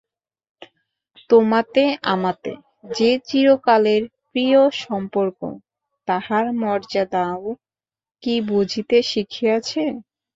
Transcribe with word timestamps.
তোমাতে 1.29 1.83
আমাতে 2.13 2.51
যে 2.91 3.09
চিরকালের 3.27 4.01
প্রিয়সম্পর্ক 4.27 5.39
তাহার 6.07 6.45
মর্যাদা 6.61 7.25
ও 7.39 7.49
কি 8.23 8.35
বুঝিতে 8.49 8.97
শিখিয়াছে। 9.09 9.83